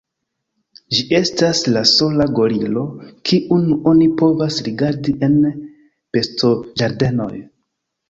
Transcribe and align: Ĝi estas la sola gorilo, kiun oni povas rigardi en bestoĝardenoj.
Ĝi 0.95 1.03
estas 1.17 1.61
la 1.75 1.83
sola 1.89 2.27
gorilo, 2.39 2.87
kiun 3.31 3.69
oni 3.93 4.09
povas 4.25 4.61
rigardi 4.71 5.17
en 5.31 5.39
bestoĝardenoj. 6.17 7.33